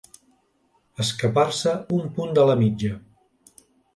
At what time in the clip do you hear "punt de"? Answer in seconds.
2.17-2.45